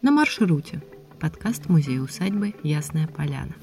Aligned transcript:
На 0.00 0.12
маршруте. 0.12 0.80
Подкаст 1.18 1.68
музея-усадьбы 1.68 2.54
«Ясная 2.62 3.08
поляна». 3.08 3.54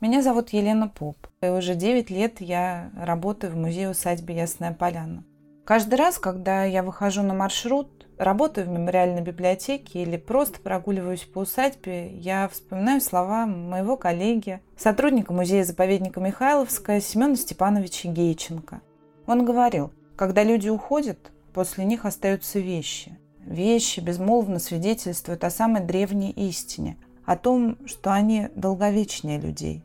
Меня 0.00 0.20
зовут 0.20 0.50
Елена 0.50 0.86
Поп. 0.86 1.16
И 1.40 1.46
уже 1.46 1.74
9 1.74 2.10
лет 2.10 2.42
я 2.42 2.90
работаю 2.94 3.54
в 3.54 3.56
музее-усадьбе 3.56 4.36
«Ясная 4.36 4.74
поляна». 4.74 5.24
Каждый 5.64 5.94
раз, 5.94 6.18
когда 6.18 6.64
я 6.64 6.82
выхожу 6.82 7.22
на 7.22 7.32
маршрут, 7.32 8.06
работаю 8.18 8.66
в 8.66 8.70
мемориальной 8.70 9.22
библиотеке 9.22 10.02
или 10.02 10.18
просто 10.18 10.60
прогуливаюсь 10.60 11.24
по 11.24 11.38
усадьбе, 11.38 12.14
я 12.14 12.46
вспоминаю 12.46 13.00
слова 13.00 13.46
моего 13.46 13.96
коллеги, 13.96 14.60
сотрудника 14.76 15.32
музея-заповедника 15.32 16.20
Михайловская 16.20 17.00
Семена 17.00 17.36
Степановича 17.36 18.10
Гейченко. 18.10 18.82
Он 19.26 19.46
говорил, 19.46 19.90
когда 20.16 20.44
люди 20.44 20.68
уходят, 20.68 21.32
после 21.54 21.86
них 21.86 22.04
остаются 22.04 22.58
вещи. 22.58 23.16
Вещи 23.48 24.00
безмолвно 24.00 24.58
свидетельствуют 24.58 25.42
о 25.42 25.48
самой 25.48 25.82
древней 25.82 26.32
истине, 26.32 26.98
о 27.24 27.34
том, 27.34 27.78
что 27.86 28.12
они 28.12 28.48
долговечнее 28.54 29.40
людей. 29.40 29.82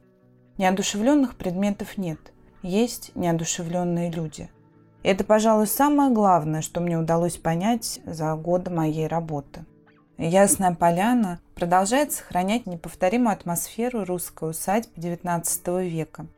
Неодушевленных 0.58 1.38
предметов 1.38 1.98
нет, 1.98 2.20
есть 2.62 3.14
неодушевленные 3.16 4.12
люди. 4.12 4.50
И 5.02 5.08
это, 5.08 5.24
пожалуй, 5.24 5.68
самое 5.68 6.12
главное, 6.12 6.62
что 6.62 6.82
мне 6.82 6.98
удалось 6.98 7.38
понять 7.38 8.02
за 8.06 8.36
годы 8.36 8.70
моей 8.70 9.08
работы. 9.08 9.66
Ясная 10.18 10.76
поляна 10.76 11.40
продолжает 11.56 12.12
сохранять 12.12 12.66
неповторимую 12.66 13.32
атмосферу 13.32 14.04
русской 14.04 14.50
усадьбы 14.50 14.92
XIX 15.00 15.88
века– 15.88 16.28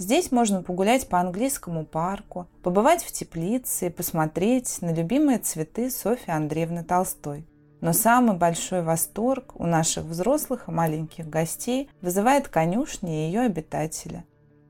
Здесь 0.00 0.32
можно 0.32 0.62
погулять 0.62 1.08
по 1.08 1.20
английскому 1.20 1.84
парку, 1.84 2.46
побывать 2.62 3.04
в 3.04 3.12
теплице 3.12 3.88
и 3.88 3.90
посмотреть 3.90 4.80
на 4.80 4.94
любимые 4.94 5.40
цветы 5.40 5.90
Софьи 5.90 6.32
Андреевны 6.32 6.82
Толстой. 6.84 7.46
Но 7.82 7.92
самый 7.92 8.34
большой 8.34 8.80
восторг 8.80 9.52
у 9.60 9.66
наших 9.66 10.04
взрослых 10.04 10.68
и 10.68 10.70
маленьких 10.70 11.28
гостей 11.28 11.90
вызывает 12.00 12.48
конюшня 12.48 13.10
и 13.10 13.26
ее 13.26 13.40
обитатели. 13.40 14.24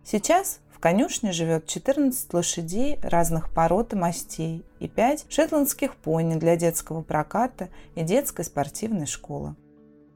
Сейчас 0.04 0.58
в 0.68 0.80
конюшне 0.80 1.30
живет 1.30 1.68
14 1.68 2.34
лошадей 2.34 2.98
разных 3.00 3.54
пород 3.54 3.92
и 3.92 3.96
мастей 3.96 4.64
и 4.80 4.88
5 4.88 5.26
шотландских 5.28 5.94
пони 5.94 6.40
для 6.40 6.56
детского 6.56 7.02
проката 7.02 7.68
и 7.94 8.02
детской 8.02 8.44
спортивной 8.44 9.06
школы. 9.06 9.54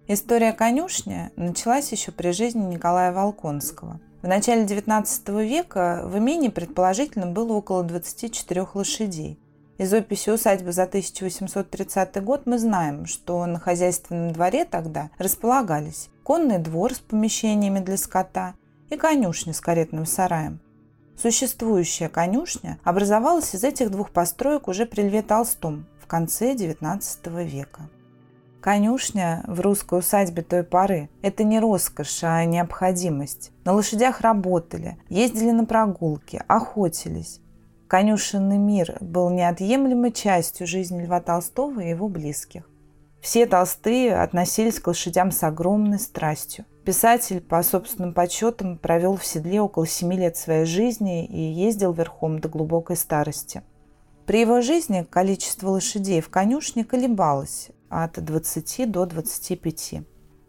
История 0.08 0.52
конюшни 0.52 1.30
началась 1.36 1.92
еще 1.92 2.10
при 2.10 2.32
жизни 2.32 2.64
Николая 2.64 3.12
Волконского– 3.12 4.00
в 4.25 4.27
начале 4.27 4.64
XIX 4.64 5.47
века 5.47 6.00
в 6.06 6.17
имении 6.17 6.48
предположительно 6.48 7.27
было 7.27 7.53
около 7.53 7.83
24 7.83 8.67
лошадей. 8.72 9.39
Из 9.77 9.92
описи 9.92 10.30
усадьбы 10.30 10.72
за 10.72 10.84
1830 10.84 12.25
год 12.25 12.47
мы 12.47 12.58
знаем, 12.58 13.05
что 13.05 13.45
на 13.45 13.61
хозяйственном 13.61 14.33
дворе 14.33 14.64
тогда 14.64 15.11
располагались 15.19 16.08
конный 16.22 16.56
двор 16.56 16.95
с 16.95 17.00
помещениями 17.00 17.80
для 17.80 17.98
скота 17.98 18.55
и 18.89 18.97
конюшня 18.97 19.52
с 19.52 19.61
каретным 19.61 20.06
сараем. 20.06 20.58
Существующая 21.20 22.08
конюшня 22.08 22.78
образовалась 22.83 23.55
из 23.55 23.62
этих 23.62 23.91
двух 23.91 24.08
построек 24.08 24.69
уже 24.69 24.86
при 24.86 25.02
Льве 25.02 25.20
Толстом 25.20 25.84
в 26.00 26.06
конце 26.06 26.55
XIX 26.55 27.45
века. 27.45 27.91
Конюшня 28.64 29.44
в 29.46 29.60
русской 29.60 29.98
усадьбе 29.98 30.40
той 30.40 30.62
поры– 30.62 31.10
это 31.22 31.44
не 31.44 31.60
роскошь, 31.60 32.20
а 32.24 32.42
необходимость. 32.46 33.52
На 33.66 33.74
лошадях 33.74 34.22
работали, 34.22 34.96
ездили 35.10 35.50
на 35.50 35.66
прогулки, 35.66 36.42
охотились. 36.48 37.42
Конюшенный 37.88 38.56
мир 38.56 38.96
был 39.02 39.28
неотъемлемой 39.28 40.12
частью 40.12 40.66
жизни 40.66 41.02
Льва 41.02 41.20
Толстого 41.20 41.80
и 41.80 41.90
его 41.90 42.08
близких. 42.08 42.66
Все 43.20 43.44
толстые 43.44 44.16
относились 44.16 44.80
к 44.80 44.86
лошадям 44.86 45.30
с 45.30 45.42
огромной 45.42 45.98
страстью. 45.98 46.64
Писатель, 46.86 47.42
по 47.42 47.62
собственным 47.62 48.14
подсчетам, 48.14 48.78
провел 48.78 49.18
в 49.18 49.26
седле 49.26 49.60
около 49.60 49.86
семи 49.86 50.16
лет 50.16 50.39
своей 50.39 50.64
жизни 50.64 51.27
и 51.27 51.39
ездил 51.39 51.92
верхом 51.92 52.39
до 52.39 52.48
глубокой 52.48 52.96
старости. 52.96 53.62
При 54.24 54.40
его 54.40 54.62
жизни 54.62 55.06
количество 55.10 55.68
лошадей 55.68 56.22
в 56.22 56.30
конюшне 56.30 56.83
колебалось 56.83 57.68
от 58.02 58.22
20 58.24 58.90
до 58.90 59.06
25. 59.06 59.94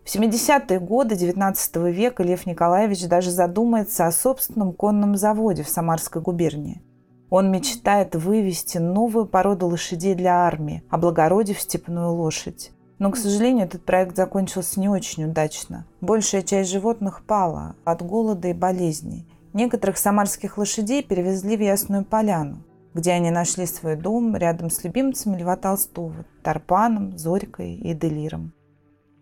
В 0.04 0.16
70-е 0.16 0.80
годы 0.80 1.16
XIX 1.16 1.92
века 1.92 2.24
Лев 2.24 2.46
Николаевич 2.46 3.08
даже 3.08 3.32
задумается 3.32 4.08
о 4.08 4.12
собственном 4.12 4.74
конном 4.74 5.16
заводе 5.16 5.64
в 5.64 5.70
Самарской 5.70 6.22
губернии. 6.22 6.82
Он 7.30 7.52
мечтает 7.52 8.16
вывести 8.16 8.78
новую 8.78 9.26
породу 9.26 9.68
лошадей 9.68 10.16
для 10.16 10.46
армии, 10.46 10.84
облагородив 10.90 11.60
степную 11.60 12.12
лошадь. 12.14 12.72
Но, 12.98 13.12
к 13.12 13.18
сожалению, 13.18 13.66
этот 13.66 13.84
проект 13.84 14.16
закончился 14.16 14.80
не 14.80 14.90
очень 14.90 15.26
удачно. 15.26 15.86
Большая 16.02 16.44
часть 16.44 16.72
животных 16.72 17.26
пала 17.26 17.76
от 17.84 18.02
голода 18.02 18.48
и 18.48 18.54
болезней. 18.54 19.28
Некоторых 19.54 19.98
самарских 19.98 20.58
лошадей 20.58 21.04
перевезли 21.04 21.58
в 21.58 21.62
Ясную 21.62 22.06
Поляну 22.06 22.64
где 22.96 23.12
они 23.12 23.30
нашли 23.30 23.68
свой 23.68 23.98
дом 23.98 24.36
рядом 24.38 24.70
с 24.70 24.84
любимцами 24.84 25.38
Льва 25.38 25.58
Толстого– 25.58 26.26
Тарпаном, 26.44 27.18
Зорькой 27.18 27.76
и 27.76 27.94
Делиром. 27.94 28.54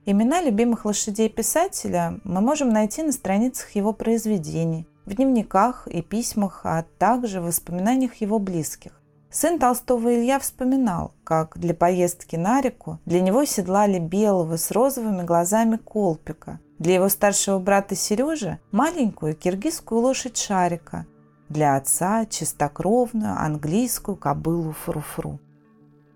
Имена 0.05 0.41
любимых 0.41 0.85
лошадей 0.85 1.27
писателя 1.27 2.19
мы 2.23 2.39
можем 2.39 2.69
найти 2.69 3.01
на 3.01 3.11
страницах 3.11 3.71
его 3.71 3.91
произведений, 3.91 4.87
в 5.05 5.15
дневниках 5.15 5.87
и 5.87 6.03
письмах, 6.03 6.61
а 6.65 6.85
также 6.99 7.41
в 7.41 7.45
воспоминаниях 7.45 8.15
его 8.15 8.37
близких. 8.37 9.01
Сын 9.31 9.57
Толстого 9.57 10.13
Илья 10.13 10.37
вспоминал, 10.37 11.15
как 11.23 11.57
для 11.57 11.73
поездки 11.73 12.35
на 12.35 12.61
реку 12.61 12.99
для 13.05 13.21
него 13.21 13.43
седлали 13.43 13.97
белого 13.97 14.57
с 14.57 14.69
розовыми 14.69 15.23
глазами 15.23 15.77
колпика, 15.77 16.59
для 16.77 16.95
его 16.95 17.09
старшего 17.09 17.57
брата 17.57 17.95
Сережи– 17.95 18.59
маленькую 18.71 19.35
киргизскую 19.35 20.01
лошадь 20.01 20.37
Шарика, 20.37 21.07
для 21.49 21.75
отца 21.75 22.25
чистокровную 22.25 23.35
английскую 23.37 24.15
кобылу 24.15 24.73
Фруфру. 24.73 25.39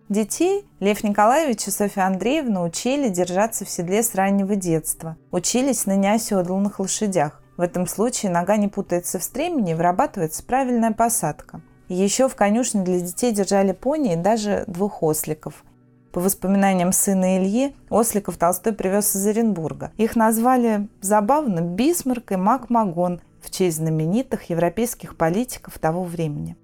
Детей 0.10 0.66
Лев 0.80 1.04
Николаевич 1.04 1.68
и 1.68 1.72
Софья 1.72 2.04
Андреевна 2.06 2.64
учили 2.64 3.10
держаться 3.10 3.66
в 3.66 3.70
седле 3.70 4.02
с 4.02 4.16
раннего 4.16 4.56
детства, 4.56 5.18
учились 5.32 5.86
на 5.86 5.98
неоседланных 5.98 6.80
лошадях. 6.80 7.42
В 7.58 7.62
этом 7.62 7.88
случае 7.88 8.32
нога 8.32 8.56
не 8.56 8.70
путается 8.70 9.20
в 9.20 9.24
стремени 9.24 9.72
и 9.72 9.74
вырабатывается 9.74 10.44
правильная 10.44 10.94
посадка. 10.94 11.59
Еще 11.90 12.30
в 12.30 12.36
конюшне 12.36 12.84
для 12.84 13.02
детей 13.02 13.34
держали 13.34 13.74
пони 13.74 14.14
и 14.14 14.18
даже 14.18 14.64
двух 14.68 15.04
осликов. 15.04 15.66
По 16.14 16.22
воспоминаниям 16.22 16.94
сына 16.94 17.38
Ильи, 17.38 17.76
осликов 17.90 18.38
Толстой 18.38 18.74
привез 18.74 19.16
из 19.16 19.28
Оренбурга. 19.28 19.92
Их 19.98 20.16
назвали 20.16 20.88
забавно 21.02 21.59
Бисмарк 21.62 22.32
и 22.32 22.38
Мак 22.38 22.70
Магон, 22.70 23.22
в 23.42 23.50
честь 23.52 23.78
знаменитых 23.78 24.50
европейских 24.50 25.18
политиков 25.18 25.78
того 25.80 26.03
времени. 26.03 26.56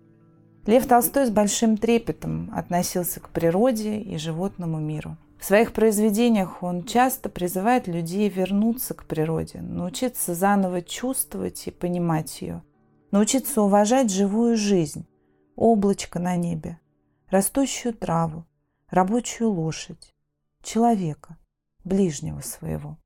Лев 0.65 0.87
Толстой 0.87 1.25
с 1.25 1.29
большим 1.29 1.77
трепетом 1.77 2.49
относился 2.55 3.19
к 3.19 3.29
природе 3.29 3.99
и 3.99 4.17
животному 4.17 4.79
миру. 4.79 5.17
В 5.37 5.45
своих 5.45 5.73
произведениях 5.73 6.63
он 6.63 6.85
часто 6.85 7.27
призывает 7.27 7.87
людей 7.87 8.29
вернуться 8.29 8.93
к 8.93 9.03
природе, 9.03 9.59
научиться 9.59 10.33
заново 10.33 10.81
чувствовать 10.81 11.67
и 11.67 11.71
понимать 11.71 12.41
ее, 12.41 12.63
научиться 13.11 13.61
уважать 13.61 14.09
живую 14.09 14.55
жизнь, 14.55 15.05
облачко 15.57 16.19
на 16.19 16.37
небе, 16.37 16.79
растущую 17.29 17.93
траву, 17.93 18.45
рабочую 18.89 19.51
лошадь, 19.51 20.13
человека, 20.63 21.37
ближнего 21.83 22.39
своего. 22.39 22.97